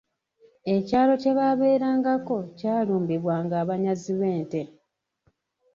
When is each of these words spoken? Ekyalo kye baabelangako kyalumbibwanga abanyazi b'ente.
Ekyalo 0.75 1.13
kye 1.21 1.31
baabelangako 1.37 2.37
kyalumbibwanga 2.57 3.55
abanyazi 3.63 4.11
b'ente. 4.19 4.61